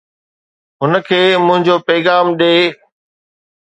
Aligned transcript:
هن 0.81 0.93
کي 1.09 1.21
منهنجو 1.45 1.75
پيغام 1.87 2.25
ڏي 2.39 2.53